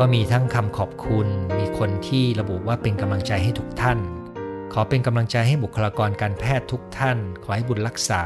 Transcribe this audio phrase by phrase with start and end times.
[0.00, 1.28] ก็มีทั้งคำขอบคุณ
[1.58, 3.98] มีคนที่ระบุว่าเป็นกำลังใจให้ทุกท่าน
[4.72, 8.22] ขอเป็นกำลังใจให้บุคลากรการแพทย์ทุกท่าน ขอให้บุญรักษา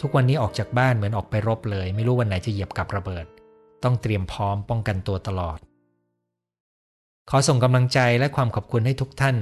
[0.00, 3.26] ทุกวันนี้ออกจากบ้านเหมือนออกไปรบเลย ไม่รู้วันไหนจะเหยียบกับระเบิด
[3.84, 5.58] ต้องเตรียมพร้อมป้องกันตัวตลอด
[7.30, 9.36] ขอส่งกำลังใจและความขอบคุณให้ทุกท่าน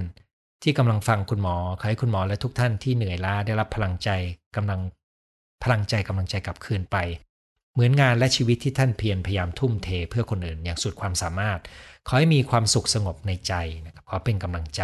[0.62, 4.08] ที่กำลังฟังคุณหมอ ขอให้คุณหมอและทุกท่านที่เหนื่อยล้าได้รับพลังใจ
[4.57, 4.80] กำลัง
[5.63, 6.96] พลังใจกำลังใจกลับคืนไป
[7.75, 11.61] เหมือนงานและชีวิตที่ท่านเพียรพยายามทุ่มเทเพื่อคนอื่นอย่างสุดความสามารถ
[12.07, 13.55] ขอให้มีความสุขสงบในใจ
[13.87, 14.83] นะครับขอเป็นกำลังใจ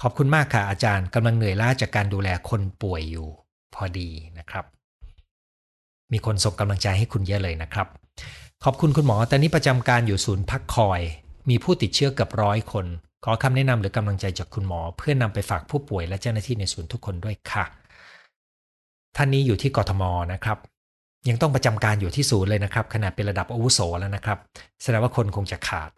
[0.00, 3.28] ขอบคุณมากค่ะอาจารย์กำลังเหนื่อยล้าจากการดูแลคนป่วยอยู่
[3.74, 4.64] พอดีนะครับ
[6.12, 7.88] มีคนส่งกำลังใจให้คุณเยอะเลยนะครับ
[8.64, 11.00] ขอบคุณคุณหมอตอนนี้ประจำการอยู่ศูนย์พักคอย
[11.48, 12.86] มีผู้ติดเชื้อเกือบร้อยคน
[13.24, 17.64] ขอคำแนะนำหรือกำลังใจจากคุณหมอ เพื่อนำไปฝากผู้ป่วยและเจ้าหน้าที่ในศูนย์ทุกคนด้วยค่ะ
[19.16, 20.58] ท่านนี้อยู่ที่กทมนะครับ
[21.28, 24.38] ยังต้องประจำการอยู่ที่ศูนย์เลยนะครับขนาดเป็นระดับอาวุโสแล้วนะครับ
[24.82, 25.90] แสดงว่าคนคงจะขาด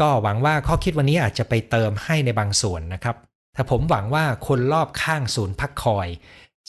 [0.00, 3.16] ก็หวังว่าข้อคิดวันนี้อาจจะไปเติมให้ในบางส่วนนะครับ
[3.54, 6.08] แต่ผมหวังว่าคนรอบข้างศูนย์พักคอย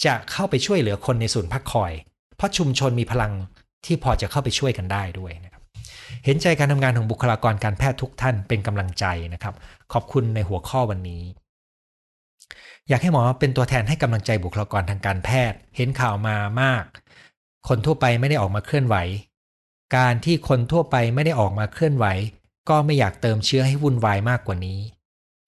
[0.06, 1.92] จะเข้าไปช่วยเหลือคนในศูนย์พักคอย
[2.38, 3.32] เพราะชุมชนมีพลัง
[3.86, 5.62] ที่พอจะเข้าไปช่วยกันได้ด้วยนะครับ
[6.26, 9.54] เห็นใจการทำงานของบุคลากรการแพทย์ทุกท่านเป็นกำลังใจนะครับ
[9.94, 11.24] ขอบคุณในหัวข้อวันนี้
[12.90, 16.84] อยากให้หมอเป็นตัวแทนให้กำลังใจบุคลากรทางการแพทย์ เห็นข่าวมามาก
[17.68, 18.96] คนทั่วไปไม่ได้ออกมาเคลื่อนไหว
[19.98, 22.06] การที่คนทั่วไปไม่ได้ออกมาเคลื่อนไหว
[22.70, 24.80] ก็ไม่อยากเติมเชื้อให้วุ่นวายมากกว่านี้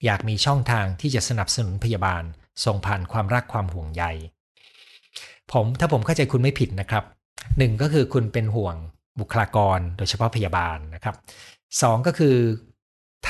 [0.05, 2.23] อยากมีช่องทางที่จะสนับสนุนพยาบาล
[2.65, 4.03] ส่งผ่านความรักความห่วงใย
[5.51, 7.03] ผมถ้าผมเข้าใจคุณไม่ผิดนะครับ
[7.57, 8.75] หนึ่งก็คือคุณเป็นห่วง
[9.19, 11.15] บุคลากรโดยเฉพาะพยาบาลนะครับ
[11.81, 12.35] สองก็คือ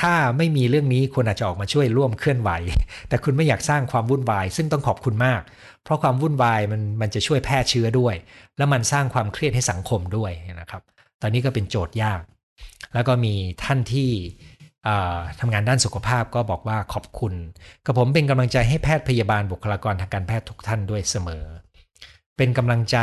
[0.04, 2.50] ้าไม่มีเรื่องนี้คุณอาจจะออกมาช่วยร่วมเคลื่อนไหว
[3.08, 5.42] แต่คุณไม่อยากสร้างความวุ่นวาย ซึ่งต้องขอบคุณมาก
[5.84, 8.14] เพราะความวุ่นวายมันมันจะช่วยแพร่เชื้อด้วย
[8.56, 10.82] แล้วมันสร้างความเครียดให้สังคมด้วยนะครับ
[11.22, 12.20] ตอนนี้ก็เป็นโจทย์ยาก
[12.94, 14.10] แล้วก็มีท่านที่
[15.40, 17.34] ทำงานด้านสุขภาพก็บอกว่าขอบคุณ
[17.84, 21.44] กับผมเป็นกำลังใจให้แพทย์พยาบาลบุคลากรทางการแพทย์ทุกท่านด้วยเสมอ
[22.36, 22.98] เป็นกำลังใจ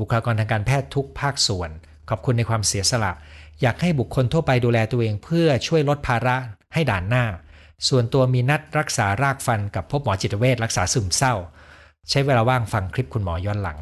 [0.00, 1.70] บุคลากรทางการแพทย์ทุกภาคส่วน
[2.10, 3.12] ขอบคุณในความเสียสละ
[3.62, 6.36] อยากให้บุคคลทั่วไปดูแลตัวเองเพื่อช่วยลดภาระ
[6.74, 7.24] ให้ด่านหน้า
[7.88, 11.34] ส่วนตัวมีนัดรักษารากฟันกับพบหมอจิตเวชรักษาซึมเศร้า
[12.10, 13.78] ใช้เวลาว่างฟังคลิปคุณหมอย้อนหลัง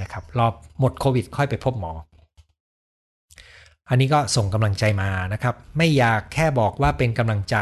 [0.00, 1.92] นะครับรอบหมดโควิด ค่อยไปพบหมอ
[3.88, 7.56] อันนี้ก็ส่งกำลังใจมานะครับ ไม่อยากแค่บอกว่าเป็นกำลังใจ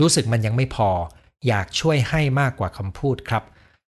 [0.00, 0.90] รู้สึกมันยังไม่พอ
[1.46, 3.44] อยากช่วยให้มากกว่าคำพูดครับ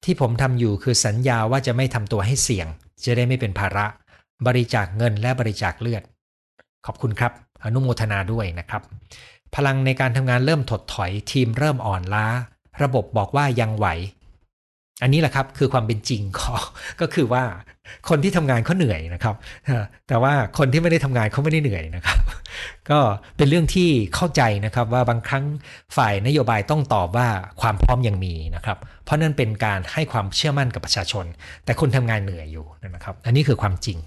[0.04, 2.66] ที่ผมทำอยู่คือสัญญาว่าจะไม่ทำตัวให้เสี่ยง
[3.04, 3.86] จะได้ไม่เป็นภาระ
[4.46, 6.02] บริจาคเงินและบริจาคเลือด
[6.86, 7.32] ขอบคุณครับ
[7.64, 8.82] อนุโมทนาด้วยนะครับ
[9.54, 12.26] พลังในการทำงานเริ่มถดถอยทีมเริ่มอ่อนล้า
[12.82, 13.86] ระบบบอกว่ายังไหว
[15.02, 16.62] อันนี้แหละครับคือความเป็นจริงของ
[17.00, 17.42] ก็คือว่า
[18.08, 19.34] คนที่ทำงานเขาเหนื่อยนะครับ
[20.08, 22.18] แต่ว่าคนที่ไม่ได้ทำงานเขาไม่ได้เหนื่อยนะครับ
[22.90, 22.98] ก็
[23.36, 25.44] เป็นเรื่องที่เข้าใจนะครับว่าบางครั้ง
[25.96, 27.28] ฝ่ายนโยบายต้องตอบว่า
[27.60, 31.24] ความพร้อมยังมีนะครับ เพราะนั่นเป็นการให้ความเชื่อมั่นกับประชาชน
[31.64, 33.98] แต่คนทำงานเหนื่อยอยู่นะครับ อันนี้คือความจริง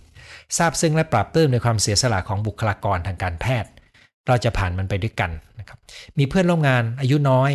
[0.58, 3.72] ทราบซึ่งและปรับเติมในความเสียสละของบุคลากรทางการแพทย์
[4.28, 5.80] เราจะผ่านมันไปด้วยกันนะครับ
[6.18, 7.52] มีเพื่อนร่วมงานอายุน้อย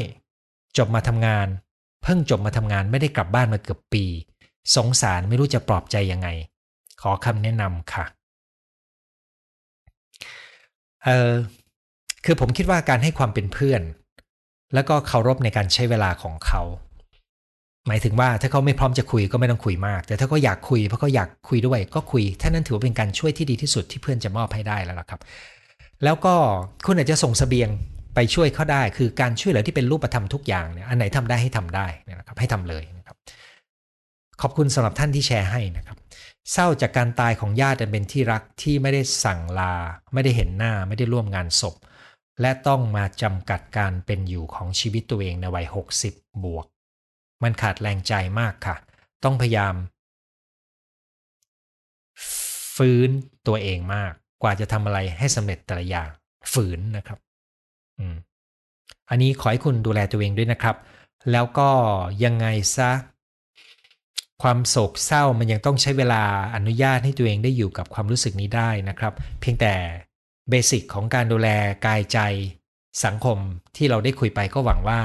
[0.79, 1.47] จบมาทำงาน
[2.03, 4.05] เพิ่งจบมาทำงานไม่ได้กลับบ้านมาเกือบปี
[4.77, 6.29] สงสารไม่รู้จะปลอบใจยังไง
[7.03, 8.05] ขอคำแนะนำค่ะ
[11.05, 11.33] เออ
[12.25, 13.83] คือผมคิดว่าการให้ความเป็นเพื่อน
[14.75, 16.63] แล้วก็เคารพในการใช้เวลาของเขา
[17.89, 25.21] หมายถึงว่าถ้าเขาไม่พร้อมจะคุยก็ไม่ต้องคุยมาก แต่ถ้าเขาอยากคุยเพราะเขาอยากคุยด้วยก็คุยท่านั้นถือว่าเป็นการช่วยที่ดีที่สุดที่เพื่อนจะมอบให้ได้แล้วล่ะครับ
[26.05, 26.35] แล้วก็
[26.87, 27.69] คุณอาจจะส่งสเสบียง
[28.15, 33.17] ไปช่วยเขาได้ คือการช่วยเหลือที่เป็นรูปธรรมทุกอย่างเนี่ยอันไหนทำได้ให้ทำได้นะครับให้ทำเลยนะครับ
[34.43, 35.97] ขอบคุณสำหรับท่านที่แชร์ให้นะครับ
[36.53, 39.75] เศร้าจากการตายของญาติเป็นที่รักที่ไม่ได้สั่งลา
[40.15, 41.75] ไม่ได้เห็นหน้าไม่ได้ร่วมงานศพ
[42.41, 45.67] และต้องมาจำกัดการเป็นอยู่ของชีวิตตัวเองในวัย
[46.05, 46.67] 60 บวก
[47.43, 48.77] มันขาดแรงใจมากค่ะ
[49.25, 49.75] ต้องพยายาม
[52.77, 53.09] ฟื้น
[53.47, 54.13] ตัวเองมาก
[54.43, 56.09] กว่าจะทำอะไรให้สำเร็จแต่ละอย่าง
[56.53, 57.19] ฝืนนะครับ
[59.11, 60.77] อันนี้ขอให้คุณดูแลตัวเองด้วยนะครับ
[61.33, 61.71] แล้วก็
[62.25, 62.47] ยังไง
[62.77, 62.91] ซะ
[64.43, 66.23] ความโศกเศร้ามันยังต้องใช้เวลา
[66.55, 69.75] อนุญาตให้ตัวเองได้อยู่กับความรู้สึกนี้ได้นะครับ เพียงแต่
[70.51, 71.49] เบสิกของการดูแล
[71.87, 72.19] กายใจ
[73.05, 73.39] สังคม
[73.77, 75.01] ที่เราได้คุยไปก็หวังว่า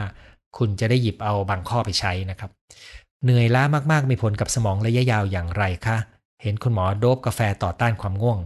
[0.57, 2.51] คุณจะได้หยิบเอาบางข้อไปใช้นะครับ
[3.23, 5.97] เหนื่อยล้ามากๆ มีผลกับสมองระยะยาวอย่างไรคะ
[6.41, 8.39] เห็นคุณหมอโดบกาแฟต่อต้านความง่วง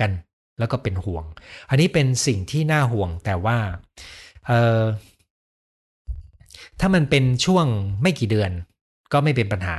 [0.00, 0.10] กัน
[0.58, 1.24] แล้วก็เป็นห่วง
[1.70, 3.58] อันนี้เป็นสิ่งที่น่าห่วงแต่ว่า
[4.46, 4.82] เออ
[6.80, 7.66] ถ้ามันเป็นช่วง
[8.02, 8.50] ไม่กี่เดือน
[9.12, 9.76] ก็ไม่เป็นปัญหา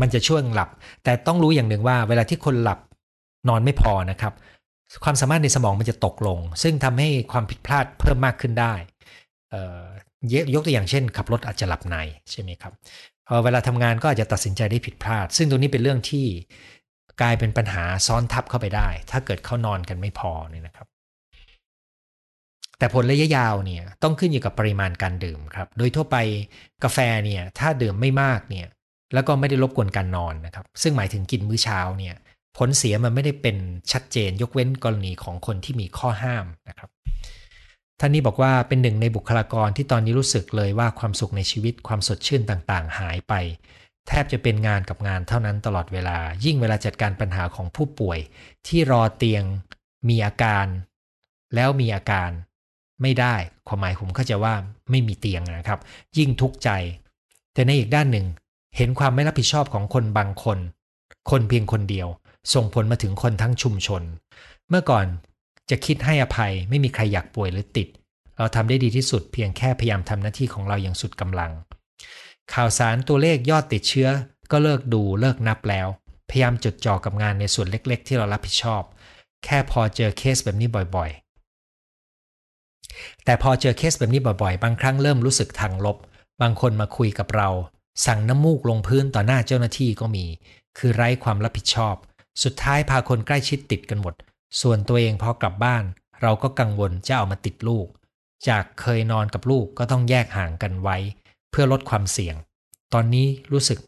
[0.00, 0.68] มันจะช่วงหลับ
[1.04, 2.78] แต่ต้องรู้อย่างหนึ่งว่า เวลาที่คนหลับ
[3.48, 4.32] นอนไม่พอนะครับ
[5.04, 8.74] ความสามารถในสมองมันจะตกลง ซึ่งทำให้ความผิดพลาดเพิ่มมากขึ้นได้
[10.54, 11.96] ยกตัวอย่างเช่น ขับรถอาจจะหลับใน
[12.30, 12.72] ใช่ไหมครับ
[13.28, 16.26] พอเวลาทำงานก็อาจจะตัดสินใจได้ผิดพลาด ซึ่งตรงนี้เป็นเรื่องที่
[17.20, 20.86] กลายเป็นปัญหาซ้อนทับเข้าไปได้ ถ้าเกิดเขานอนกันไม่พอเนี่ยนะครับ
[22.78, 26.16] แต่ผลระยะยาวเนี่ยต้องขึ้นอยู่กับปริมาณการดื่มครับ โดยทั่วไป
[26.84, 28.68] กาแฟเนี่ยถ้าดื่มไม่มากเนี่ย
[29.14, 32.14] แล้วก็ไม่ได้รบกวนการนอนนะครับ ซึ่งหมายถึงกินมื้อเช้าเนี่ย
[32.58, 33.56] ผลเสียมันไม่ได้เป็น
[33.92, 36.90] ชัดเจนยกเว้นกรณีของคนที่มีข้อห้ามนะครับ
[38.00, 43.34] ท่านนี้บอกว่าเป็นหนึ่งในบุคลากรที่ตอนนี้รู้สึกเลยว่าความสุขในชีวิตความสดชื่นต่างๆ หายไป
[44.08, 48.18] แทบจะเป็นงานกับงานเท่านั้นตลอดเวลา ยิ่งเวลาจัดการปัญหาของผู้ป่วย
[48.66, 49.44] ที่รอเตียง
[50.08, 50.66] มีอาการ
[51.54, 52.30] แล้วมีอาการ
[53.02, 53.34] ไม่ได้
[53.68, 54.54] ความหมายผมเข้าใจว่า
[54.90, 55.80] ไม่มีเตียงนะครับ
[56.18, 56.70] ยิ่งทุกข์ใจ
[57.54, 58.26] แต่ในอีกด้านหนึ่ง
[58.76, 60.58] เห็นความไม่รับผิดชอบของคนบางคน
[61.30, 62.08] คนเพียงคนเดียว
[62.54, 64.02] ส่งผลมาถึงคนทั้งชุมชน
[64.68, 65.06] เมื่อก่อน
[65.70, 67.88] จะคิดให้อภัยไม่มีใครอยากป่วยหรือติด
[68.36, 71.52] เราทำได้ดีที่สุดเพียงแค่พยายามทำหน้าที่ของเราอย่างสุดกำลัง
[72.54, 74.08] ข่าวสารตัวเลขยอดติดเชื้อ
[74.50, 75.88] ก็เลิกดูเลิกนับแล้ว
[76.30, 78.82] พยายามจดจ่อกับงานในส่วนเล็ก ๆ ที่เรารับผิดชอบ
[79.44, 85.96] แค่พอเจอเคสแบบนี้บ่อยๆ แต่พอเจอเคสแบบนี้บ่อยๆ บางครั้งเริ่มรู้สึกทางลบ
[86.42, 87.48] บางคนมาคุยกับเรา
[88.06, 90.24] สั่งน้ำมูกลงพื้นต่อหน้าเจ้าหน้าที่ก็มี
[90.78, 91.94] คือไร้ความรับผิดชอบ
[92.42, 94.14] สุดท้ายพาคนใกล้ชิดติดกันหมด
[94.60, 95.84] ส่วนตัวเองพอกลับบ้าน
[96.22, 97.86] เราก็กังวลจะเอามาติดลูก
[98.48, 100.96] จากเคยนอนกับลูกก็ต้องแยกห่างกันไว้
[101.50, 102.36] เพื่อลดความเสี่ยง
[102.94, 103.78] ตอนนี้รู้สึก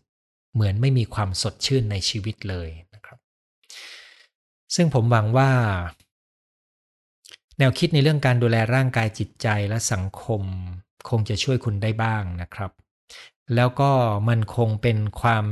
[0.54, 3.18] เหมือนไม่มีความสดชื่นในชีวิตเลยนะครับ
[4.74, 5.50] ซึ่งผมหวังว่า
[7.58, 10.42] แนวคิดในเรื่องการดูแลร่างกายจิตใจและสังคม
[11.08, 12.70] คงจะช่วยคุณได้บ้างนะครับ
[13.54, 13.90] แล้วก็
[14.28, 15.44] มันคงเป็นความ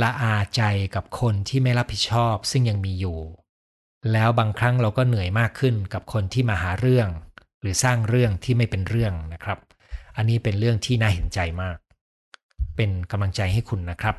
[0.00, 0.62] ละอาใจ
[0.94, 3.18] กับคนที่ไม่รับผิดชอบซึ่งยังมีอยู่
[4.12, 7.08] แล้วบางครั้งเราก็เหนื่อยมากขึ้นกับคนที่มาหาเรื่อง
[7.60, 9.58] หรือสร้างเรื่องที่ไม่เป็นเรื่องนะครับ
[10.16, 11.76] อันนี้เป็นเรื่องที่น่าเห็นใจมาก
[12.76, 14.16] เป็นกำลังใจให้คุณนะครับ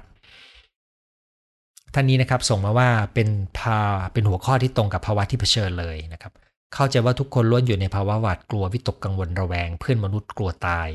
[1.93, 3.79] ท่านนี้นะครับส่งมาว่าเป็นพา
[4.13, 6.33] เป็นหัวข้อที่ตรงกับภาวะที่เผชิญเลยนะครับ
[6.73, 10.89] เข้าใจว่าทุกคนล้วนอยู่ในภาวะหวาดกลัววิตกกังวลระแวง เพื่อนมนุษย์กลัวตาย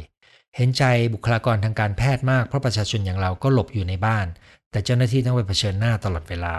[0.60, 0.84] เห็นใจ
[1.14, 4.26] บุคลากรทางการแพทย์มากเพราะประชาชนอย่างเราก็หลบอยู่ในบ้าน
[4.70, 6.56] แต่เจ้าหน้าที่ต้องไปเผชิญหน้าตลอดเวลา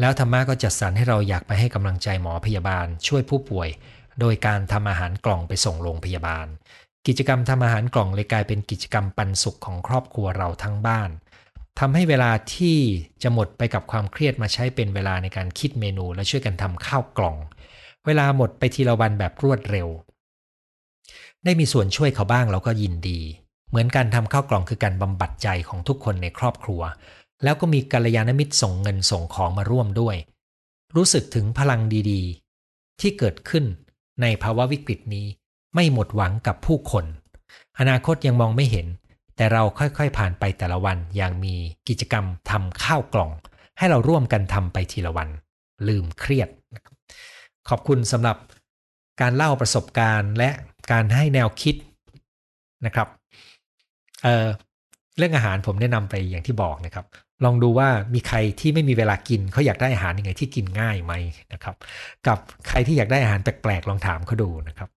[0.00, 3.68] แล้วธรรมะก็จัดสรรให้เราอยากไปให้กำลังใจหมอพยาบาล ช่วยผู้ป่วย
[4.20, 6.46] โดยการทำอาหารกล่องไปส่งโรงพยาบาล
[7.06, 11.10] กิจกรรมทำอาหารกล่องเลยกลายเป็นกิจกรรมปันสุขของครอบครัวเราทั้งบ้าน
[11.78, 12.78] ทำให้เวลาที่
[13.22, 17.36] จะหมดไปกับความเครียดมาใช้เป็นเวลาในการคิดเมนูและช่วยกันทำข้าวกล่อง
[18.06, 19.88] เวลาหมดไปทีละวันแบบรวดเร็ว
[21.44, 23.20] ได้มีส่วนช่วยเขาบ้างเราก็ยินดี
[23.68, 26.82] เหมือนการทำข้าวกล่องคือการบำบัดใจของทุกคนในครอบครัว
[27.44, 30.16] แล้วก็มีกัลยาณมิตรส่งเงินส่งของมาร่วมด้วย
[30.96, 33.64] รู้สึกถึงพลังดีๆ ที่เกิดขึ้น
[34.22, 35.26] ในภาวะวิกฤตนี้
[35.74, 37.04] ไม่หมดหวังกับผู้คน
[37.78, 38.86] อนาคตยังมองไม่เห็น
[39.36, 41.54] แต่เราค่อยๆผ่านไปแต่ละวันอย่างมี
[41.88, 43.30] กิจกรรมทำข้าวกล่อง
[43.78, 45.28] ให้เราร่วมกันทำไปทีละวัน
[45.88, 46.48] ลืมเครียด
[47.68, 48.36] ขอบคุณสำหรับ
[49.20, 50.50] การเล่าประสบการณ์และ
[50.92, 51.76] การให้แนวคิด
[52.86, 53.08] นะครับ
[54.22, 57.06] เเรื่องอาหารผมแนะนำไปอย่างที่บอกนะครับ
[57.44, 61.12] ลองดูว่ามีใครที่ไม่มีเวลากินเขาอยากได้อาหารยังไงที่กินง่ายไหม
[61.52, 61.74] นะครับ
[62.26, 64.88] กับใครที่อยากได้อาหารแปลกๆลองถามเขาดูนะครับ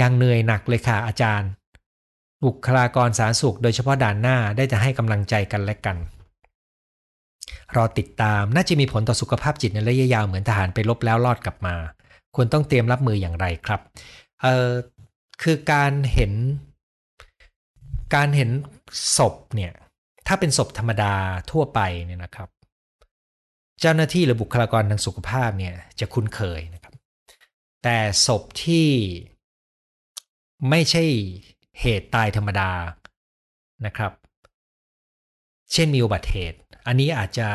[0.00, 1.50] ยังเหนื่อยหนักเลยค่ะอาจารย์
[2.44, 5.96] บุคลากรสาธารณสุข โดยเฉพาะด่านหน้าได้จะให้กำลังใจกันและกัน
[7.76, 11.74] รอติดตามน่าจะมีผลต่อสุขภาพจิตในระยะยาวเหมือนทหารไปลบแล้วรอดกลับมา
[12.36, 13.80] ควรต้องเตรียมรับมืออย่างไรครับ
[14.42, 14.72] เออ
[15.42, 16.32] คือการเห็น
[18.14, 18.50] การเห็น
[19.16, 19.72] ศพเนี่ย
[20.26, 21.14] ถ้าเป็นศพธรรมดา
[21.50, 22.48] ทั่วไปเนี่ยนะครับ
[23.80, 26.94] เจ้าหน้าที่หรือบุคลากรทางสุขภาพเนี่ยจะคุ้นเคยนะครับ
[27.82, 28.88] แต่ศพที่
[30.70, 31.04] ไม่ใช่
[31.80, 32.70] เหตุตายธรรมดา
[33.86, 34.12] นะครับ
[35.72, 37.48] เช่นมีอุบัติเหตุ อันนี้อาจจะ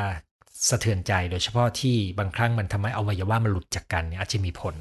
[0.70, 4.76] สะเทือนใจโดยเฉพาะที่บางครั้งมันทำให้อวัยวะมันหลุดจากกันเนี่ยอาจจะมีผล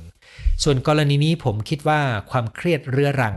[0.62, 3.36] ส่วนกรณีนี้ผมคิดว่าความเครียดเรื้อรัง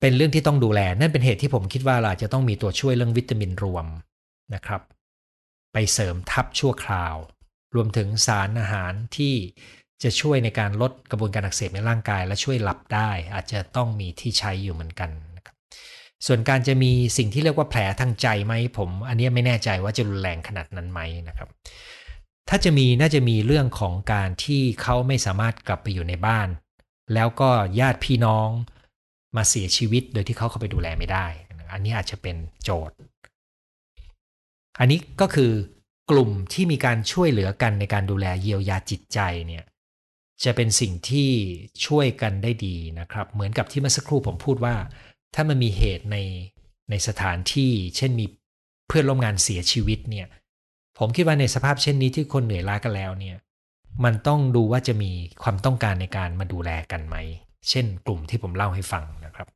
[0.00, 3.86] เป็นเรื่องที่ต้องดูแล นั่นเป็นเหตุที่ผมคิดว่าเราจะต้องมีตัวช่วยเรื่องวิตามินรวม
[4.54, 4.82] นะครับ
[5.72, 7.16] ไปเสริมทับชั่วคราว
[7.74, 9.34] รวมถึงสารอาหารที่
[10.02, 15.10] จะช่วยในการลดกระบวนการอักเสบในร่างกาย และช่วยหลับได้ อาจจะต้องมีที่ใช้อยู่เหมือนกัน
[16.26, 21.48] ส่วนการจะมีสิ่งที่เรียกว่าแผลทางใจไหมผม อันนี้ไม่แน่ใจว่าจะรุนแรงขนาดนั้นไหมนะครับ
[22.48, 26.48] ถ้าจะมีน่าจะมีเรื่องของการที่เขาไม่สามารถกลับไปอยู่ในบ้าน
[27.14, 28.48] แล้วก็ญาติพี่น้อง
[29.36, 31.26] มาเสียชีวิตโดยที่เขาเข้าไปดูแลไม่ได้
[31.72, 32.96] อันนี้อาจจะเป็นโจทย์
[34.80, 35.52] อันนี้ก็คือ
[36.10, 39.64] กลุ่มที่มีการช่วยเหลือกันในการดูแลเยียวยาจิตใจเนี่ย
[40.44, 41.30] จะเป็นสิ่งที่
[41.86, 44.74] ช่วยกันได้ดีนะครับ เหมือนกับที่เมื่อสักครู่ผมพูดว่า
[45.38, 46.16] ถ้ามันมีเหตุใน
[46.90, 48.26] ในสถานที่ เช่นมี
[48.88, 50.26] เพื่อนร่วมงานเสียชีวิตเนี่ย
[50.98, 53.36] ผมคิดว่าในสภาพเช่นนี้ที่คนเหนื่อยล้ากันแล้วเนี่ย
[54.04, 55.12] มันต้องดูว่าจะมี
[55.42, 57.16] ความต้องการในการมาดูแลกันไหม
[57.68, 59.46] เช่น กลุ่มที่ผมเล่าให้ฟังนะครับ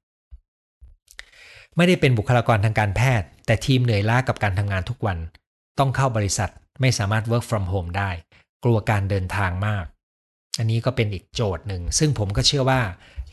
[1.76, 5.18] ไม่ได้เป็นบุคลากรทางการแพทย์ แต่ทีมเหนื่อยล้ากับการทำงานทุกวัน
[5.78, 8.10] ต้องเข้าบริษัทไม่สามารถ work from home ได้
[8.64, 9.84] กลัวการเดินทางมาก
[10.58, 12.80] อันนี้ก็เป็นอีกโจทย์หนึ่ง ซึ่งผมก็เชื่อว่า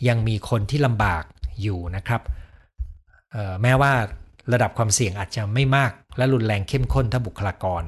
[0.08, 1.24] ยังมีคนที่ลำบาก
[1.62, 2.22] อยู่นะครับ
[3.62, 3.94] แม้ว่า
[4.54, 7.84] ระดับความเสี่ยงอาจจะไม่มาก และรุนแรงเข้มข้นถ้าบุคลากร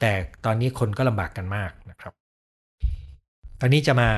[0.00, 0.12] แต่
[0.44, 2.12] ตอนนี้คนก็ลำบากกันมากนะครับ
[3.60, 4.10] ตอนนี้จะมา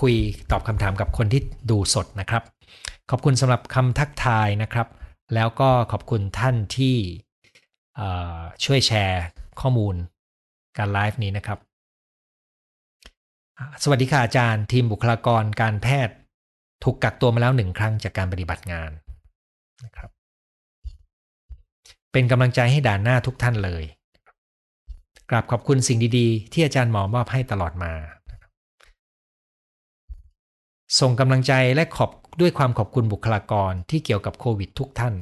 [0.00, 0.14] คุย
[0.50, 2.42] ตอบคำถามกับคนที่ดูสดนะครับ
[3.10, 4.88] ขอบคุณสำหรับคำทักทายนะครับ
[5.34, 6.96] แล้วก็ขอบคุณท่านที่
[8.64, 9.22] ช่วยแชร์
[9.60, 9.94] ข้อมูล
[10.78, 11.58] การไลฟ์นี้นะครับ
[13.82, 16.14] สวัสดีค่ะอาจารย์ทีมบุคลากรการแพทย์
[16.84, 18.90] ถูกกักตัวมาแล้วหนึ่งครั้งจากการปฏิบัติงาน
[19.84, 20.10] นะครับ
[22.12, 23.84] เป็นกำลังใจให้ด่านหน้าทุกท่านเลย
[25.30, 27.92] กราบขอบคุณสิ่งดีๆ ที่อาจารย์หมอมอบให้ตลอดมา
[31.00, 32.10] ส่งกำลังใจและขอบ
[32.40, 35.14] ด้วยความขอบคุณบุคลากรที่เกี่ยวกับโควิดทุกท่าน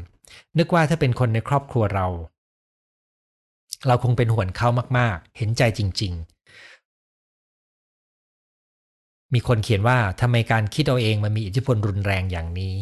[0.58, 2.06] นึกว่าถ้าเป็นคนในครอบครัวเรา
[3.86, 6.24] เราคงเป็นห่วงเขามาก ๆ เห็นใจจริง ๆ
[9.34, 12.74] มีคนเขียนว่าทำไมการคิดเอาเองมันมีอิทธิพลรุนแรงอย่างนี้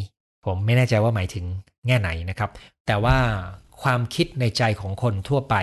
[0.45, 1.45] ผมไม่แน่ใจว่าหมายถึง
[1.85, 2.51] แง่ไหนนะครับ
[2.87, 3.17] แต่ว่า
[3.83, 5.55] ความคิดในใจของคนทั่วไป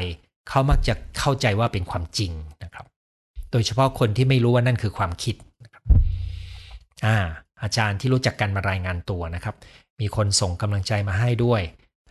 [0.48, 2.86] เขามักจะเข้าใจว่าเป็นความจริงนะครับ
[3.52, 5.84] โดยเฉพาะคนที่ไม่รู้ว่านั่นคือความคิดนะครับ
[7.06, 7.16] อ่า
[7.62, 9.54] อาจารย์ที่รู้จักกันมารายงานตัวนะครับ
[10.00, 11.62] มีคนส่งกำลังใจมาให้ด้วย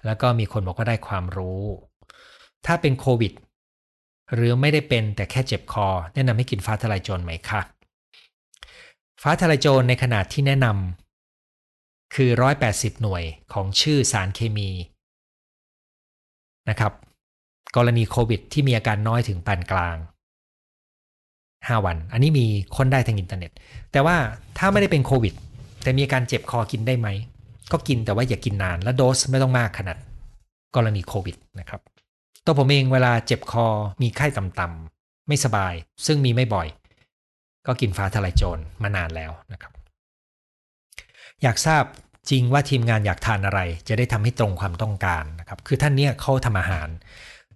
[0.05, 1.61] แล้วก็มีคนบอกว่าได้ความรู้
[2.65, 3.33] ถ้าเป็นโควิด
[4.33, 7.61] หรือไม่ได้เป็นแต่แค่เจ็บคอ แนะนำให้กินฟ้าทลายโจรไหมคะ
[9.21, 11.04] ฟ้าทลายโจรในขนาดที่แนะนำ
[12.13, 12.29] คือ
[12.65, 14.69] 180 หน่วยของชื่อสารเคมี
[16.69, 16.93] นะครับ
[17.75, 19.97] กรณีโควิดที่มีอาการน้อยถึงปานกลาง
[21.15, 22.45] 5 วัน อันนี้มี
[22.75, 23.51] ค้นได้ทางอินเทอร์เน็ต
[23.91, 24.17] แต่ว่า
[24.57, 25.33] ถ้าไม่ได้เป็นโควิด
[25.83, 27.07] แต่มีอาการเจ็บคอกินได้ไหม
[27.71, 29.97] ก็กินแต่ว่าอย่ากกินนาน และโดสไม่ต้องมากขนาด
[30.75, 31.81] กรณีโควิดนะครับ
[32.45, 33.65] ตัวผมเองเวลาเจ็บคอ
[34.01, 35.73] มีไข้ต่ำๆไม่สบาย
[36.05, 36.67] ซึ่งมีไม่บ่อย
[37.67, 39.71] ก็กินฟ้าทลายโจรมานานแล้วนะครับ
[41.45, 41.83] อยากทราบ
[42.29, 46.87] จริงว่าทีมงานอยากทานอะไร จะได้ทำให้ตรงความต้องการนะครับ คือท่านเนี้ยเขาทำอาหาร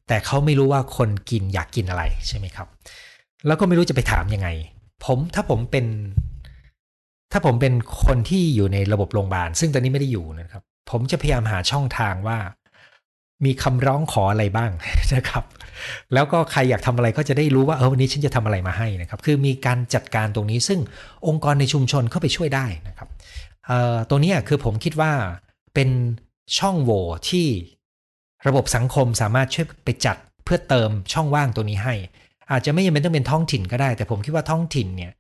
[0.08, 2.68] แต่เขาไม่รู้ว่าคนกินอยากกินอะไรใช่ไหมครับ
[3.48, 4.50] แล้วก็ไม่รู้จะไปถามยังไง
[5.06, 5.86] ผมถ้าผมเป็น
[7.32, 7.74] ถ้าผมเป็น
[8.06, 12.38] คนที่อยู่ในระบบโรงพยาบาลซึ่งตอนนี้ไม่ได้อยู่นะครับ ผมจะพยายามหาช่องทางว่า
[13.46, 14.72] มีคำร้องขออะไรบ้าง
[15.16, 15.44] นะครับ
[16.14, 20.80] แล้วก็ใครอยากทำอะไรก็จะได้รู้ว่าเออวันนี้ฉันจะทำอะไรมาให้นะครับ คือมีการจัดการตรงนี้ซึ่ง
[21.28, 23.08] องค์กรในชุมชนเข้าไปช่วยได้นะครับ
[24.10, 25.14] ตัวนี้คือผมคิดว่า
[25.74, 25.90] เป็น
[26.58, 27.48] ช่องโหว่ที่
[28.48, 31.96] ระบบสังคมสามารถช่วยไปจัดเพื่อเติมช่องว่างตัวนี้ให้
[32.52, 35.12] อาจจะไม่จำเป็นต้องเป็นท้องถิ่นก็ได้ แต่ผมคิดว่าท้องถิ่นเนี่ย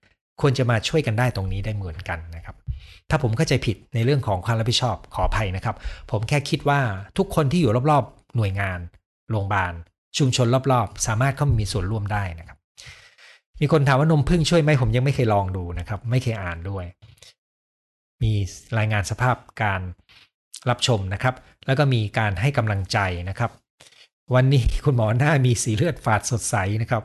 [0.41, 2.56] ควรจะมาช่วยกันได้ตรงนี้ได้เหมือนกันนะครับ
[3.10, 5.75] ถ้าผมเข้าใจผิดในเรื่องของความรับผิดชอบขออภัยนะครับ
[6.12, 6.79] ผมแค่คิดว่า
[7.18, 8.79] ทุกคนที่อยู่รอบๆ หน่วยงาน
[9.29, 9.74] โรงพยาบาล
[10.18, 12.58] ชุมชนรอบๆ สามารถเข้ามามีส่วนร่วมได้นะครับ
[13.62, 16.86] มีคนถามว่านมพึ่งช่วยไหมผมยังไม่เคยลองดูนะครับ ไม่เคยอ่านด้วย
[18.23, 18.33] มี
[18.77, 19.81] รายงานสภาพการ
[20.69, 21.35] รับชมนะครับ
[21.65, 22.97] แล้วก็มีการให้กำลังใจ
[23.29, 23.51] นะครับ
[24.35, 27.03] วันนี้คุณหมอหน้ามีสีเลือดฝาดสดใสนะครับ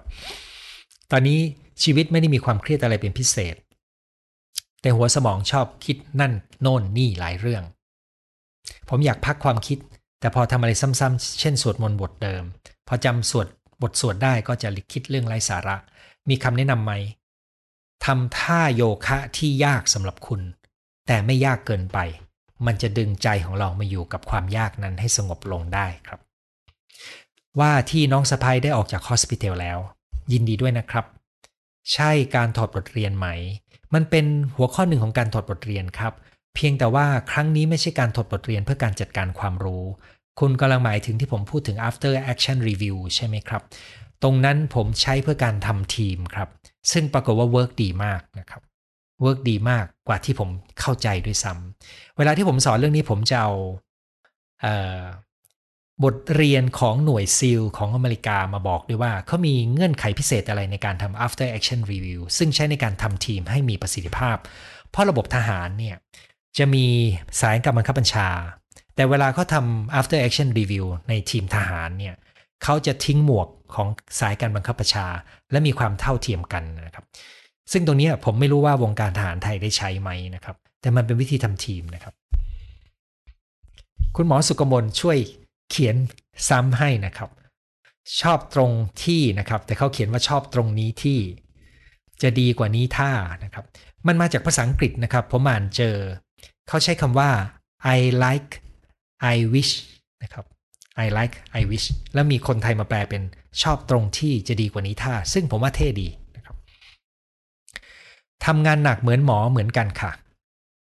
[1.10, 1.38] ตอนนี้
[1.82, 3.56] ชีวิตไม่ได้มีความเครียดอะไรเป็นพิเศษ
[4.80, 7.62] แต่หัวสมองชอบคิดนั่นโน่นนี่หลายเรื่อง
[8.88, 9.78] ผมอยากพักความคิด
[10.20, 12.42] แต่พอทำอะไรซ้ำๆเช่นสวดมนต์บทเดิม
[12.88, 13.46] พอจำสวด
[13.82, 15.76] บทสวดได้ก็จะคิดเรื่องไร้สาระ
[16.28, 16.92] มีคำแนะนำไหม
[18.04, 20.40] ทำท่าโยคะที่ยากสำหรับคุณ
[21.06, 21.98] แต่ไม่ยากเกินไป
[22.66, 26.20] มันจะดึงใจของเรามาอยู่กับความยากนั้นให้สงบลงได้ครับ
[27.60, 29.78] ว่าที่น้องสะพ้ยได้ออกจากฮอสพิทอลแล้ว
[30.32, 31.04] ยินดีด้วยนะครับ
[31.92, 33.28] ใช่การถอดบทเรียนไหม
[33.94, 36.12] มันเป็นหัวข้อหนึ่งของการถอดบทเรียนครับ
[36.54, 39.84] เพียงแต่ว่าครั้งนี้ไม่ใช่การถอดบทเรียนเพื่อการจัดการความรู้
[40.40, 43.62] คุณกำลังหมายถึงที่ผมพูดถึง after action review ใช่ไหมครับ
[44.22, 46.48] ตรงนั้นผมใช้เพื่อการทำทีมครับ
[46.92, 48.62] ซึ่งปรากฏว่า work ดีมากนะครับ
[49.24, 50.48] work ดีมากกว่าที่ผม
[50.80, 53.52] เข้าใจด้วยซ้ำเวลาที่ผมสอนเรื่องนี้ผมจะเอา
[56.04, 64.36] บทเรียนของหน่วยซีลของอเมริกามาบอกด้วยว่าเขามีเงื่อนไขพิเศษอะไรในการทำ after action review ซึ่งใช้ในการทำทีมให้มีประสิทธิภาพ
[64.90, 65.96] เพราะระบบทหารเนี่ย
[66.58, 66.86] จะมี
[67.40, 68.28] สายการบังคับบัญชา
[68.94, 72.14] แต่เวลาเขาทำ after action review ในทีมทหารเนี่ย
[72.62, 73.88] เขาจะทิ้งหมวกของ
[74.20, 75.06] สายการบังคับบัญชา
[75.50, 77.04] และมีความเท่าเทียมกันนะครับ
[77.72, 82.14] ซึ่งตรงนี้ผมไม่รู้ว่าวงการทหารไทยได้ใช้ไหมนะครับ แต่มันเป็นวิธีทำทีมนะครับ
[84.16, 85.18] คุณหมอสุกมลช่วย
[85.70, 85.96] เขียน
[86.48, 87.30] ซ้ำให้นะครับ
[88.20, 88.70] ชอบตรง
[89.04, 91.18] ที่นะครับ แต่เขาเขียนว่าชอบตรงนี้ที่
[92.22, 93.10] จะดีกว่านี้ถ้า
[93.44, 93.64] นะครับ
[94.06, 95.96] มันมาจากภาษาอังกฤษนะครับ ผมอ่านเจอ
[96.68, 97.30] เขาใช้คำว่า
[97.96, 98.52] I like
[99.34, 99.72] I wish
[100.22, 100.44] นะครับ
[101.04, 103.22] I like I wish แล้วมีคนไทยมาแปลเป็น
[103.62, 106.08] ชอบตรงที่จะดีกว่านี้ถ้า ซึ่งผมว่าเท่ดี
[108.46, 110.10] ทำงานหนักเหมือนหมอเหมือนกันค่ะ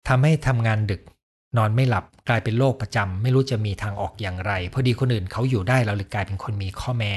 [0.07, 1.01] ทำให้ทำงานดึก
[1.57, 7.13] นอนไม่หลับกลายเป็นโรคประจำไม่รู้จะมีทางออกอย่างไร พอดีคนอื่นเขาอยู่ได้เราเลยกลายเป็นคนมีข้อแม้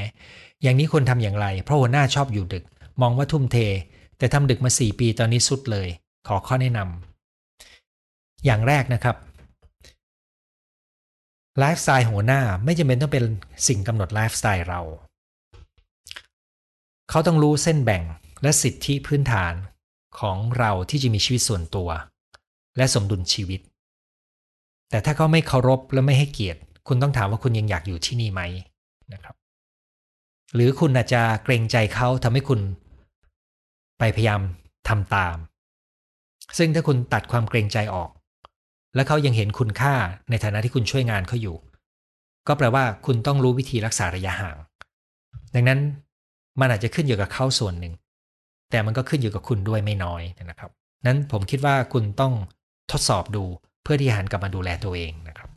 [0.62, 2.64] อย่างนี้คนทำอย่างไรเพราะหัวหน้าชอบอยู่ดึก
[3.00, 3.56] มองว่าทุ่มเท
[4.18, 5.88] แต่ทำดึกมา 4 ปีตอนนี้สุดเลย
[6.28, 9.16] ขอข้อแนะนำอย่างแรกนะครับ
[11.58, 13.24] ไลฟ์สไตล์หัวหน้าไม่จำเป็นต้องเป็น
[13.66, 14.80] สิ่งกำหนดไลฟ์สไตล์เรา
[17.10, 18.02] เขาต้องรู้เส้นแบ่ง
[18.42, 19.54] และสิทธิพื้นฐาน
[20.20, 21.88] ของเราที่จะมีชีวิตส่วนตัว
[22.76, 23.60] และสมดุลชีวิต
[24.90, 28.42] แต่ถ้าเขาไม่เคารพและไม่ให้เกียรติ คุณต้องถามว่าคุณยังอยากอยู่ที่นี่ไหม
[29.12, 29.34] นะครับ
[30.54, 32.60] หรือคุณอาจจะเกรงใจเขาทำให้คุณ
[33.98, 34.40] ไปพยายาม
[34.88, 35.36] ทำตาม
[36.58, 38.10] ซึ่งถ้าคุณตัดความเกรงใจออก
[38.94, 39.94] และเขายังเห็นคุณค่า
[40.30, 41.56] ในฐานะที่คุณช่วยงานเขาอยู่
[42.46, 44.56] ก็แปลว่าคุณต้องรู้วิธีรักษาระยะห่าง
[45.54, 45.80] ดังนั้น
[46.60, 47.94] มันอาจจะขึ้นอยู่กับเขาส่วนหนึ่ง
[48.70, 50.70] แต่มันก็ขึ้นอยู่กับคุณด้วยไม่น้อยนะครับ
[51.06, 52.32] นั้นผมคิดว่าคุณต้อง
[52.92, 53.44] ทดสอบดู
[53.82, 55.48] เพื่อที่หันกลับมาดูแลตัวเองนะครับ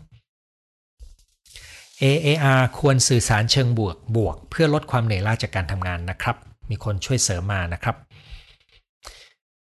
[2.01, 6.35] AAR ควรสื่อสารเชิงบวกบวก เพื่อลดความเหนื่อยล้าจากการทำงานนะครับ
[6.69, 7.95] มีคนช่วยเสริมมานะครับ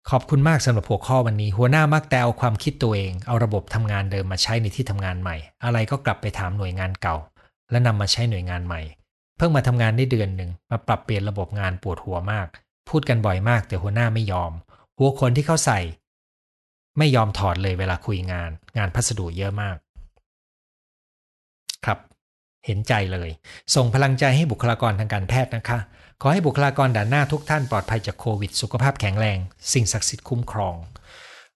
[0.10, 7.16] ขอบคุณมากสำหรับหัวข้อวันนี้ หัวหน้ามักแต่เอาความคิดตัวเอง เอาระบบทำงานเดิมมาใช้ในที่ทำงานใหม่ อะไรก็กลับไปถามหน่วยงานเก่า
[7.72, 8.82] และนำมาใช้หน่วยงานใหม่
[9.38, 12.48] เพิ่งมาทำงานได้เดือนหนึ่งมาปรับเปลี่ยนระบบงานปวดหัวมาก
[12.90, 14.52] พูดกันบ่อยมากแต่หัวหน้าไม่ยอม
[14.98, 15.80] หัวคนที่เขาใส่
[16.98, 19.78] ไม่ยอมถอดเลยเวลาคุยงาน งานพัสดุเยอะมาก
[21.86, 22.00] ครับ
[22.66, 23.30] เห็นใจเลย
[23.76, 25.80] ส่งพลังใจให้บุคลากรทางการแพทย์นะคะ
[26.22, 29.38] ขอให้บุคลากรด่านหน้าทุกท่านปลอดภัยจากโควิด สุขภาพแข็งแรง
[29.74, 30.76] สิ่งศักดิ์สิทธิ์คุ้มครอง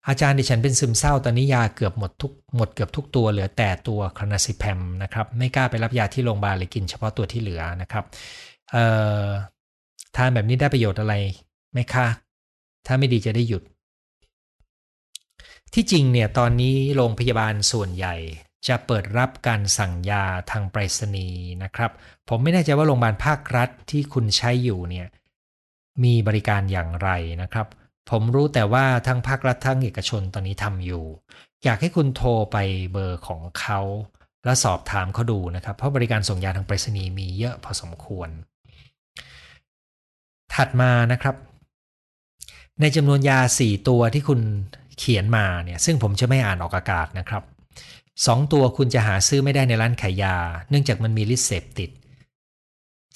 [0.08, 8.06] อาจารย์ดิฉันเป็นซึมเศร้าตอนนี้ยาเกือบหมดทุกหมดเกือบทุกตัวเหลือแต่ตัวคลนาซิแพมนะครับ ไม่กล้าไปรับยาที่โรงพยาบาลเลยกินเฉพาะตัวที่เหลือนะครับ
[8.72, 8.86] เอ่
[9.24, 9.26] อ
[10.16, 11.14] ทานแบบนี้ได้ประโยชน์อะไร
[11.72, 12.08] ไหมคะ
[12.86, 13.64] ถ้าไม่ดีจะได้หยุด
[15.74, 18.16] ที่จริงเนี่ยตอนนี้โรงพยาบาลส่วนใหญ่
[18.68, 21.92] จะเปิดรับการสั่งยาทางไปรษณีย์นะครับ
[22.30, 25.08] ผมไม่แน่ใจว่าโรงพยาบาลภาครัฐที่คุณใช้อยู่เนี่ย
[26.04, 27.10] มีบริการอย่างไร
[27.42, 27.68] นะครับ
[28.10, 31.06] ผมรู้แต่ว่าทั้งภาครัฐทั้งเอกชนตอนนี้ทำอยู่
[31.64, 32.58] อยากให้คุณโทรไป
[32.92, 33.80] เบอร์ของเขา
[34.46, 38.30] แล้วสอบถามเขาดูนะครับ เพราะบริการส่งยาทางไปรษณีย์มีเยอะพอสมควร
[40.56, 41.36] ถัดมานะครับ
[42.82, 44.40] ในจำนวนยา 4 ตัวที่คุณ
[44.98, 47.44] เขียนมาเนี่ยซึ่งผมจะไม่อ่านออกอากาศนะครับ
[48.26, 50.36] สองตัวคุณจะหาซื้อไม่ได้ในร้านขายยา
[50.70, 51.90] เนื่องจากมันมีฤทธิ์เสพติด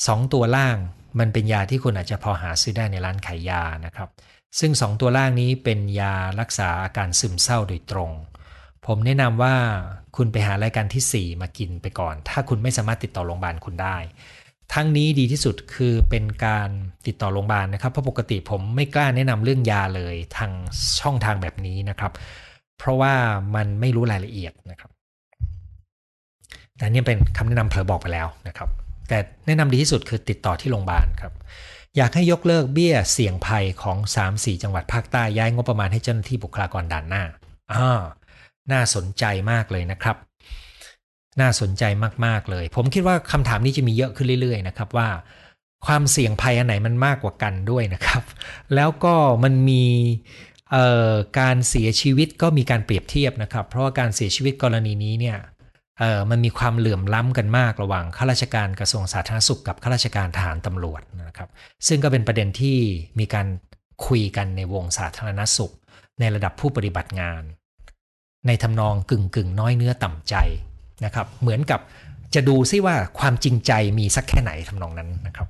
[0.08, 0.78] สองตัวล่าง
[1.20, 4.10] มันเป็นยาที่คุณอาจจะพอหาซื้อได้ในร้านขายยานะครับ
[4.60, 8.12] ซึ่งสองตัวล่างนี้เป็นยารักษาอาการซึมเศร้าโดยตรง
[8.86, 9.56] ผมแนะนำว่า
[10.16, 13.98] คุณไปหารายการที่ 4 มากินไปก่อน ถ้าคุณไม่สามารถติดต่อโรงพยาบาลคุณได้
[14.74, 16.70] ทั้งนี้ดีที่สุดคือเป็นการ
[17.08, 20.52] ติดต่อโรงพยาบาลนะครับ เพราะปกติผมไม่กล้าแนะนำเรื่องยาเลยทาง
[21.00, 22.12] ช่องทางแบบนี้นะครับ
[22.78, 23.14] เพราะว่า
[23.56, 24.92] มันไม่รู้รายละเอียดนะครับ
[26.78, 28.70] แต่นี่เป็นคำแนะนำเผลอบอกไปแล้วนะครับ
[29.10, 31.34] แต่แนะนำดีที่สุดคือติดต่อที่โรงพยาบาลครับ
[31.98, 33.98] อยากให้ยกเลิกเบี้ยเสี่ยงภัยของ
[34.30, 37.24] 3-4 จังหวัดภาคใต้ย้ายงบประมาณให้เจ้าหน้าที่บุคลากรด่านหน้า
[37.74, 38.02] อ่า
[38.72, 40.16] น่าสนใจมากเลยนะครับ
[41.42, 41.84] น่าสนใจ
[42.26, 45.10] มาก ๆ เลย ผมคิดว่าคำถามนี้จะมีเยอะขึ้นเรื่อย ๆ นะครับว่า
[45.86, 48.24] ความเสี่ยงภัยอันไหนมันมากกว่ากันด้วยนะครับ
[48.76, 49.86] แล้วก็มันมี
[51.40, 55.38] การเสียชีวิตก็มีการเปรียบเทียบนะครับ เพราะว่าการเสียชีวิตกรณีนี้เนี่ย
[56.30, 61.50] มันมีความเหลื่อมล้ำกันมากระหว่างข้าราชการกระทรวงสาธารณสุขกับข้าราชการทหารตำรวจนะครับ
[61.88, 62.78] ซึ่งก็เป็นประเด็นที่
[63.20, 63.48] มีการ
[64.08, 65.74] คุยกันในวงสาธารณสุข
[66.20, 67.42] ในระดับผู้ปฏิบัติงาน
[68.48, 70.36] ในทำนองกึ่งกึ่งน้อยเนื้อต่ำใจ
[71.06, 71.80] นะครับ เหมือนกับ
[72.36, 75.48] จะดูซิว่าความจริงใจมีสักแค่ไหนทำนองนั้นนะครับ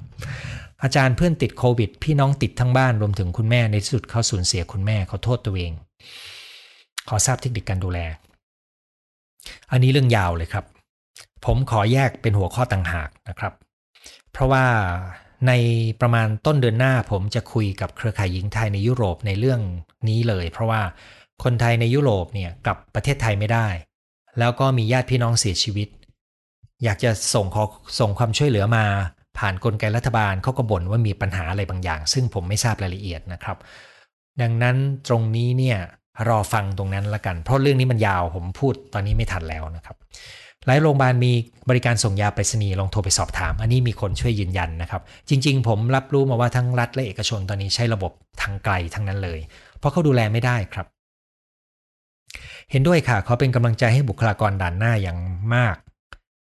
[0.84, 5.72] อาจารย์เพื่อนติดโควิด พี่น้องติดทั้งบ้านรวมถึงคุณแม่ในที่สุดเขาสูญเสียคุณแม่เขาโทษตัวเอง
[7.08, 8.00] ขอทราบเทคนิคการดูแล
[9.72, 10.66] อันนี้เรื่องยาวเลยครับ
[11.46, 13.54] ผมขอแยกเป็นหัวข้อต่างหากนะครับ
[14.32, 14.66] เพราะว่า
[15.48, 15.52] ใน
[16.02, 19.62] ประมาณต้นเดือนหน้าผมจะคุยกับเครือข่ายหญิงไทยในยุโรปในเรื่อง
[20.10, 20.82] นี้เลย เพราะว่า
[21.44, 23.68] คนไทยในยุโรปเนี่ยกลับประเทศไทยไม่ได้
[24.40, 25.88] แล้วก็มีญาติพี่น้องเสียชีวิต
[26.84, 27.64] อยากจะส่งขอ
[28.00, 28.86] ส่งความช่วยเหลือมา
[29.38, 33.58] ผ่านนกลไกรัฐบาลเขาก็บ่นว่ามีปัญหาอะไรบางอย่าง ซึ่งผมไม่ทราบรายละเอียดนะครับ
[34.42, 34.76] ดังนั้น
[35.08, 35.78] ตรงนี้เนี่ย
[36.28, 39.98] รอฟังตรงนั้นละกัน เพราะเรื่องนี้มันยาวผมพูดตอนนี้ไม่ทันแล้วนะครับ
[40.66, 41.32] หลายโรงพยาบาลมี
[41.70, 49.40] บริการส่งยาไปรษณีย์ลองโทรไปสอบถาม อันนี้มีคนช่วยยืนยันนะครับ จริง ๆ ผมรับรู้มาว่าทั้งรัฐและเอกชนตอนนี้ใช้ระบบทางไกลทั้งนั้นเลย
[49.80, 50.88] เพราะเขาดูแลไม่ได้ครับ
[52.72, 55.18] เห็นด้วยค่ะเขาเป็นกำลังใจให้บุคลากรด่านหน้าอย่าง
[55.56, 55.76] มาก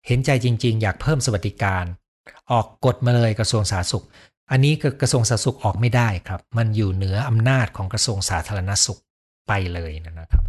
[0.08, 1.86] เห็นใจจริง ๆ อยากเพิ่มสวัสดิการ
[2.51, 4.06] ออกกฎมาเลยกระทรวงสาธารณสุข
[4.51, 8.99] อันนี้กระทรวงสาธารณสุขออกไม่ได้ครับ มันอยู่เหนืออำนาจของกระทรวงสาธารณสุข
[9.47, 10.43] ไปเลยนะครับ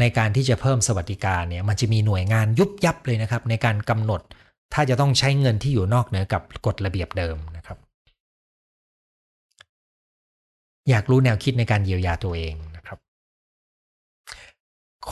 [0.00, 4.20] ในการที่จะเพิ่มสวัสดิการเนี่ยมันจะมีหน่วยงานยุบยับเลยนะครับ ในการกำหนด
[4.74, 7.78] ถ้าจะต้องใช้เงินที่อยู่นอกเหนือกับกฎระเบียบเดิมนะครับ
[10.90, 12.54] อยากรู้แนวคิดในการเยียวยาตัวเอง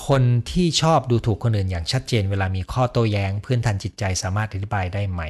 [0.06, 5.22] คนที่ชอบดูถูกคนอื่นอย่างชัดเจนเวลามีข้อโต้แย้ง พื้นฐานจิตใจสามารถอธิบายได้ไหม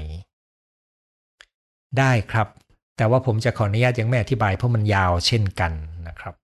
[1.98, 2.48] ได้ครับ
[2.96, 5.72] แต่ว่าผมจะขออนุญาตยังไม่อธิบายเพราะมันยาวเช่นกัน
[6.08, 6.34] นะครับ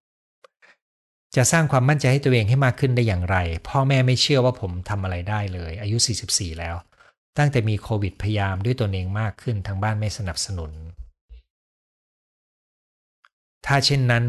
[1.36, 3.36] จะสร้างความมั่นใจให้ตัวเองให้มากขึ้นได้อย่างไร
[3.68, 5.96] พ่อแม่ไม่เชื่อว่าผมทำอะไรได้เลย อายุ
[6.28, 6.74] 44 แล้ว
[7.38, 10.72] ตั้งแต่มีโควิดพยายามด้วยตัวเองมากขึ้นทางบ้านไม่สนับสนุน
[13.66, 14.24] ถ้าเช่นนั้น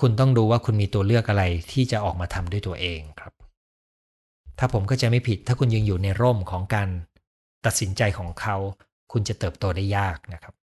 [0.00, 3.32] คุณต้องดูว่าคุณมีตัวเลือกอะไรที่จะออกมาทำด้วยตัวเองครับ
[4.58, 6.88] ถ้าผมก็จะไม่ผิด ถ้าคุณยังอยู่ในร่มของการ
[7.66, 8.56] ตัดสินใจของเขา
[9.12, 10.54] คุณจะเติบโตได้ยากนะครับ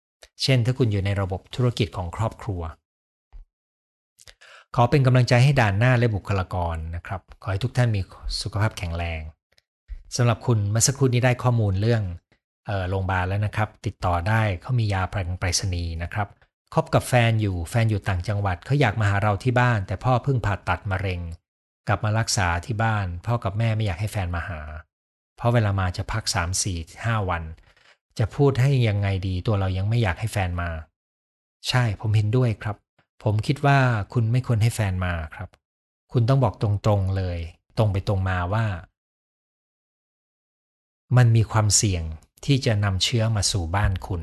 [0.43, 2.61] เช่น ถ้าคุณอยู่ในระบบธุรกิจของครอบครัว
[4.75, 8.01] ขอเป็นกำลังใจให้ด่านหน้าและบุคลากรนะครับ ขอให้ทุกท่านมี
[8.41, 9.21] สุขภาพแข็งแรง
[10.15, 12.03] สำหรับคุณเมื่อสักครู่นี้ได้ข้อมูลเรื่อง
[12.89, 16.27] โรงพยาบาลแล้วนะครับ ติดต่อได้เขามียาประกันไปรษณีย์นะครับ
[16.73, 21.21] คบกับแฟนอยู่แฟนอยู่ต่างจังหวัดเขาอยากมาหาเราที่บ้าน แต่พ่อเพิ่งผ่าตัดมะเร็ง
[21.87, 24.61] กลับมารักษาที่บ้าน พ่อกับแม่ไม่อยากให้แฟนมาหา
[25.37, 27.43] เพราะเวลามาจะพัก3 4 5วัน
[28.19, 30.69] จะพูดให้ยังไงดีตัวเรายังไม่อยากให้แฟนมา
[31.69, 32.75] ใช่ผมเห็นด้วยครับ
[33.23, 33.79] ผมคิดว่า
[34.13, 35.49] คุณไม่ควรให้แฟนมาครับ
[36.11, 37.39] คุณต้องบอกตรงๆเลย
[37.77, 38.65] ตรงไปตรงมาว่า
[41.17, 42.03] มันมีความเสี่ยง
[42.45, 44.21] ที่จะนำเชื้อมาสู่บ้านคุณ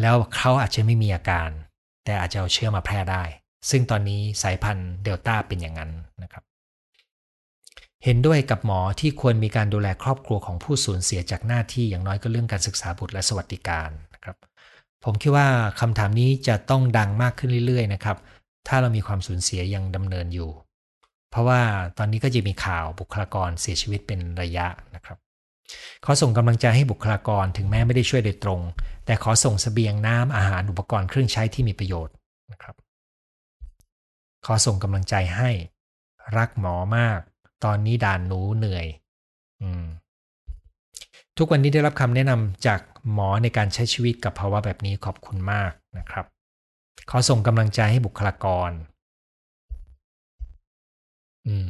[0.00, 1.50] แล้วเขาอาจจะไม่มีอาการ
[2.04, 3.24] แต่อาจจะเอาเชื้อมาแพร่ได้
[3.70, 5.90] ซึ่งตอนนี้สายพันธุ์เดลต้าเป็นอย่างนั้น
[6.22, 6.44] นะครับ
[8.04, 14.36] เห็นด้วยกับหมอที่ควรมีการดูแลครอบครัวของผู้สูญเสียจากหน้าที่อย่างน้อยก็เรื่องการศึกษาบุตรและสวัสดิการนะครับ
[15.04, 15.46] ผมคิดว่า
[15.80, 18.16] คำถามนี้จะต้องดังมากขึ้นเรื่อยๆนะครับ
[18.68, 20.50] ถ้าเรามีความสูญเสียยังดำเนินอยู่
[21.30, 21.60] เพราะว่า
[21.98, 25.18] ตอนนี้ก็จะมีข่าวบุคลากรเสียชีวิตเป็นระยะนะครับ
[26.04, 28.60] ขอส่งกำลังใจให้บุคลากรถึงแม้ไม่ได้ช่วยโดยตรง
[29.06, 32.14] แต่ขอส่งสเสบียงน้ำอาหารอุปกรณ์เครื่องใช้ที่มีประโยชน์
[32.52, 32.74] นะครับ
[34.46, 35.50] ขอส่งกำลังใจให้
[36.36, 37.20] รักหมอมาก
[37.64, 38.86] ตอนนี้ด่านหนูเหนื่อย
[39.62, 39.64] อ
[41.38, 42.80] ทุกวันนี้ได้รับคำแนะนำจาก
[43.12, 46.26] หมอในการใช้ชีวิตกับภาวะแบบนี้ขอบคุณมากนะครับ
[47.10, 48.70] ขอส่งกำลังใจให้บุคลากร
[51.46, 51.68] อืม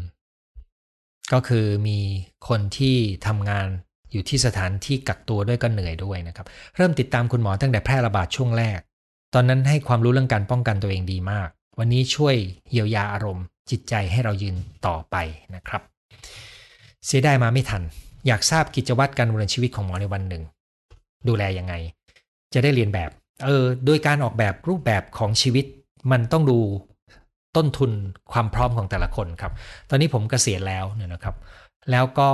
[1.32, 1.98] ก็คือมี
[2.48, 3.68] คนที่ทำงาน
[4.12, 6.46] อยู่ที่สถานที่กักตัวด้วยก็เหนื่อยด้วยนะครับ
[6.76, 8.80] เริ่มติดตามคุณหมอตั้งแต่แพร่ระบาดช่วงแรก
[9.34, 11.48] ตอนนั้นให้ความรู้เรื่องการป้องกันตัวเองดีมาก
[11.78, 12.34] วันนี้ช่วย
[12.70, 15.16] เยียวยาอารมณ์ จิตใจให้เรายืนต่อไป
[15.54, 15.82] นะครับ
[17.06, 17.82] เสียดายมาไม่ทัน
[18.26, 20.42] อยากทราบกิจวัตรการดำเนินชีวิตของหมอในวันหนึ่ง
[21.28, 21.74] ดูแลยังไง
[22.54, 23.10] จะได้เรียนแบบ
[23.44, 25.64] เออโดยการออกแบบรูปแบบของชีวิต
[26.12, 26.58] มันต้องดู
[27.56, 27.90] ต้นทุน
[28.32, 29.52] ความพร้อมของแต่ละคนครับ
[29.90, 31.36] ตอนนี้ผมกเกษียณแล้วเนี่ยนะครับ
[31.90, 32.30] แล้วก็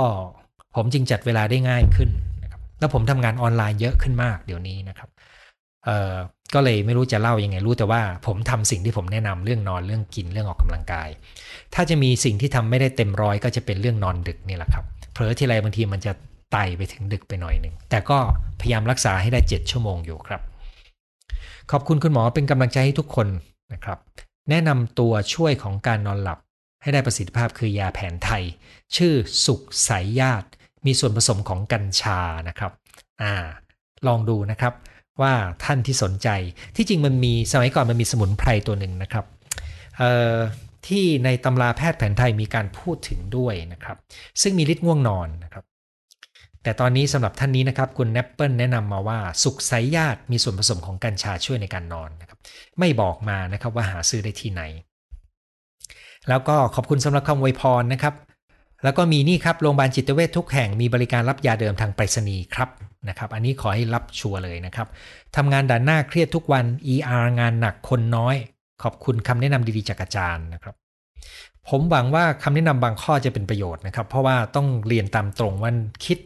[0.75, 2.09] ผมจึงจัดเวลาได้ง่ายขึ้น
[2.43, 5.09] นะครับแล้วผมทำงานออนไลน์เยอะขึ้นมากเดี๋ยวนี้นะครับ
[5.85, 6.13] เอ่อ
[6.53, 11.09] ก็เลยไม่รู้จะเล่ายังไงรู้แต่ว่าผมทำสิ่งที่ผมแนะนำเรื่องนอนเรื่องกินเรื่องออกกำลังกาย
[11.73, 16.11] ถ้าจะมีสิ่งที่ทำไม่ได้เต็มร้อยก็จะเป็นเรื่องนอนดึกนี่แหละครับเผลอทีไรบางทีมันจะ
[16.51, 18.17] ไต่ไปถึงดึกไปหน่อยหนึ่งแต่ก็
[18.59, 20.41] พยายามรักษาให้ได้ 7 ชั่วโมงอยู่ครับ
[21.71, 23.27] ขอบคุณคุณหมอเป็นกำลังใจให้ทุกคน
[23.73, 23.99] นะครับ
[24.49, 26.39] แนะนำตัวช่วยของการนอนหลับ
[26.81, 28.43] ให้ได้ประสิทธิภาพคือยาแผนไทย
[28.95, 29.13] ชื่อ
[29.45, 30.47] สุขสายญาติ
[30.85, 32.71] มีส่วนผสมของกัญชานะครับ
[33.21, 33.33] อ่า
[34.07, 34.73] ลองดูนะครับ
[35.21, 36.29] ว่าท่านที่สนใจ
[36.75, 39.25] ที่จริงมันมีสมัยก่อนมันมีสมุนไพรตัวหนึ่งนะครับ
[39.97, 40.35] เอ่อ
[40.87, 43.97] ที่ในตำราแพทย์แผนไทยมีการพูดถึงด้วยนะครับ
[44.41, 45.63] ซึ่งมีฤทธิ์ง่วงนอนนะครับ
[46.63, 52.39] แต่ตอนนี้สำหรับท่านนี้นะครับ คุณแนปเปิลแนะนำมาว่าสุขไสยญาติมีส่วนผสมของกัญชาช่วยในการนอนนะครับ
[52.79, 54.61] ไม่บอกมานะครับว่าหาซื้อได้ที่ไหน
[56.29, 58.13] แล้วก็ขอบคุณสำหรับคำอวยพรนะครับ
[58.83, 62.69] แล้วก็มีนี่ครับโรงพยาบาลจิตเวชทุกแห่งมีบริการรับยาเดิมทางไปรษณีย์ครับ
[63.09, 64.87] นะครับอันนี้ขอให้รับชัวร์เลยนะครับ
[65.35, 68.35] ทำงานด่านหน้าเครียดทุกวัน ER งานหนักคนน้อย
[68.83, 70.75] ขอบคุณคำแนะนำดีๆจากอาจารย์นะครับ
[71.69, 75.71] ผมหวังว่าคำแนะนำบางข้อจะเป็นประโยชน์นะครับ เพราะว่าต้องเรียนตามตรงว่า
[76.05, 76.17] คิด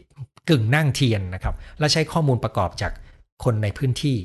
[0.50, 2.92] กึ่งนั่งเทียนนะครับ และใช้ข้อมูลประกอบจาก
[3.44, 4.16] คนในพื้นที่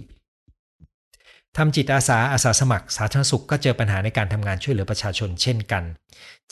[1.63, 5.83] ทำจิตอาสาอาสาสมัคร สาธารณสุขก็เจอปัญหาในการทำงานช่วยเหลือประชาชนเช่นกัน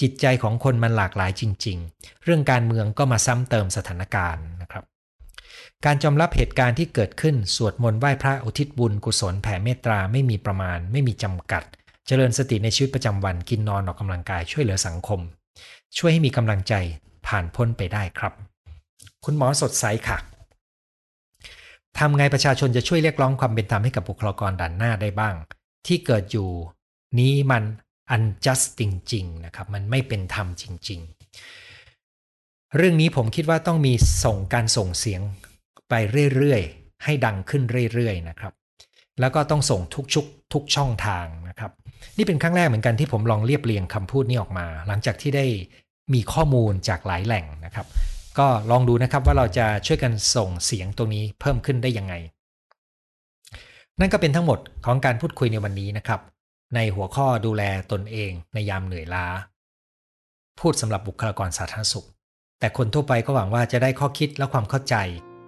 [0.02, 4.84] จิตใจของคนมันหลากหลายจริง ๆ เรื่องการเมืองก็มาซ้ำเติมสถานการณ์นะครับ
[5.86, 11.64] การจอมรับเหตุการณ์ที่เกิดขึ้น สวดมนต์ไหว้พระอุทิศบุญกุศลแผ่เมตตาไม่มีประมาณ ไม่มีจำกัด
[12.08, 15.20] เจริญสติในชีวิตประจำวันกินนอนออกกำลังกายช่วยเหลือสังคม
[15.98, 16.74] ช่วยให้มีกำลังใจ
[17.28, 18.34] ผ่านพ้นไปได้ครับ
[19.26, 20.37] คุณหมอสดใสค่ะ
[22.00, 25.36] ทำไงประชาชนจะช่วยเรียกร้องความเป็นธรรมให้กับบุคลากรด่านหน้าได้บ้าง
[25.88, 26.50] ที่เกิดอยู่
[27.20, 27.64] นี้มัน
[28.16, 28.82] unjust จ
[29.14, 31.00] ริงๆนะครับมันไม่เป็นธรรมจริง
[31.88, 35.22] ๆ เรื่องนี้ผมคิดว่าต้องมีส่งการส่งเสียง
[35.90, 35.94] ไป
[36.36, 38.54] เรื่อยๆ ให้ดังขึ้นเรื่อยๆนะครับ
[39.20, 41.72] แล้วก็ต้องส่งทุกชุกทุกช่องทางนะครับ
[42.18, 45.46] นี่เป็นครั้งแรกเหมือนกันที่ผมลองเรียบเรียงคำพูดนี้ออกมา หลังจากที่ได้
[46.14, 47.88] มีข้อมูลจากหลายแหล่งนะครับ
[48.40, 52.14] ก็ลองดูนะครับว่าเราจะช่วยกันส่งเสียงตรงนี้เพิ่มขึ้นได้ยังไง
[54.00, 56.22] นั่นก็เป็นทั้งหมดของการพูดคุยในวันนี้นะครับ
[56.76, 59.26] ในหัวข้อดูแลตนเองในยามเหนื่อยล้า
[60.60, 62.08] พูดสำหรับบุคลากรสาธารณสุข
[62.60, 64.96] แต่คนทั่วไปก็หวังว่าจะได้ข้อคิดและความเข้าใจ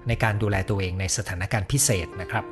[0.07, 2.45] ในการดูแลตัวเองในสถานการณ์พิเศษนะครับ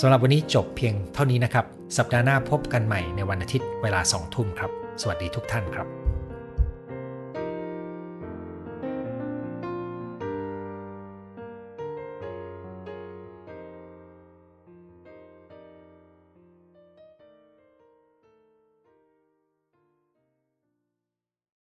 [0.00, 6.21] สำหรับวันนี้จบเพียงเท่านี้นะครับ สัปดาห์หน้าพบกันใหม่ในวันอาทิตย์เวลาสองทุ่มครับ สวัสดีทุกท่านครับ